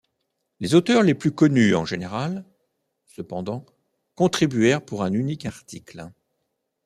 [0.59, 2.43] Les auteurs les plus connus, en général,
[3.05, 3.67] cependant,
[4.15, 6.11] contribuèrent pour un unique article.